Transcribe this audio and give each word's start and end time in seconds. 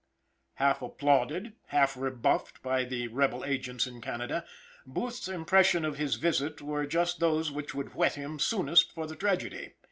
Half 0.55 0.81
applauded, 0.81 1.53
half 1.67 1.95
rebuffed 1.95 2.63
by 2.63 2.85
the 2.85 3.07
rebel 3.09 3.45
agents 3.45 3.85
in 3.85 4.01
Canada, 4.01 4.47
Booth's 4.83 5.27
impressions 5.27 5.85
of 5.85 5.99
his 5.99 6.15
visit 6.15 6.59
were 6.59 6.87
just 6.87 7.19
those 7.19 7.51
which 7.51 7.75
would 7.75 7.93
whet 7.93 8.15
him 8.15 8.39
soonest 8.39 8.91
for 8.95 9.05
the 9.05 9.15
tragedy. 9.15 9.73